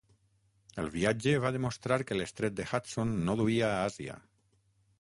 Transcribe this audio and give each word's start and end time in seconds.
El 0.83 0.87
viatge 0.95 1.33
va 1.43 1.51
demostrar 1.57 1.99
que 2.11 2.17
l'estret 2.19 2.55
de 2.61 2.65
Hudson 2.71 3.13
no 3.29 3.37
duia 3.43 3.69
a 3.69 3.87
Àsia. 3.91 4.17